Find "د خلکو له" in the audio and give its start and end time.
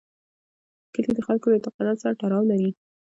1.15-1.55